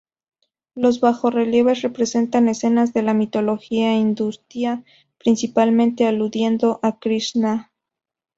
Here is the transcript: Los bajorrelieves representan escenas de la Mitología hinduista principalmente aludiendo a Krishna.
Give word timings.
Los 0.73 0.99
bajorrelieves 0.99 1.83
representan 1.83 2.47
escenas 2.47 2.91
de 2.91 3.03
la 3.03 3.13
Mitología 3.13 3.93
hinduista 3.95 4.83
principalmente 5.19 6.07
aludiendo 6.07 6.79
a 6.81 6.97
Krishna. 6.97 7.71